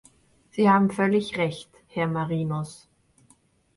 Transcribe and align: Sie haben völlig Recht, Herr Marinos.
Sie 0.49 0.67
haben 0.67 0.89
völlig 0.89 1.37
Recht, 1.37 1.69
Herr 1.85 2.07
Marinos. 2.07 2.89